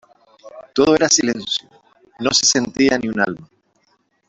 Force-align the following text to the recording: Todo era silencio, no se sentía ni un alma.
Todo 0.73 0.95
era 0.95 1.07
silencio, 1.07 1.69
no 2.17 2.31
se 2.31 2.47
sentía 2.47 2.97
ni 2.97 3.07
un 3.07 3.19
alma. 3.19 3.47